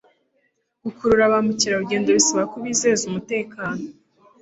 Gukurura 0.83 1.31
ba 1.31 1.37
mukerarugendo 1.45 2.09
bisaba 2.17 2.43
kubizeza 2.51 3.01
umutekano 3.09 3.81